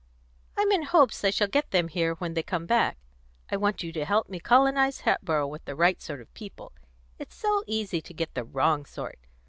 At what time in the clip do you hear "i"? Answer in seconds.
1.23-1.29, 3.51-3.55